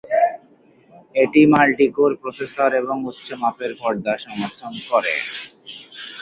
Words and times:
এটি 1.15 1.41
multi core 1.53 2.11
processor 2.21 2.69
এবং 2.81 2.97
উচ্চ 3.09 3.27
মাপের 3.41 3.71
পর্দা 3.81 4.13
সমর্থন 4.23 4.73
করে। 4.89 5.13